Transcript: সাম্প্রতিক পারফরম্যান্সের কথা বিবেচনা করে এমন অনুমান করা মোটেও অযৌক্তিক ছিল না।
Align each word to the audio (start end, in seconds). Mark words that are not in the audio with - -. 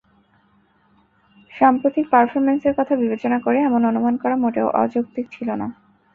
সাম্প্রতিক 1.53 2.05
পারফরম্যান্সের 2.11 2.73
কথা 2.77 2.93
বিবেচনা 2.95 3.37
করে 3.39 3.57
এমন 3.59 3.81
অনুমান 3.85 4.15
করা 4.17 4.35
মোটেও 4.35 4.67
অযৌক্তিক 4.81 5.25
ছিল 5.31 5.49
না। 5.53 5.67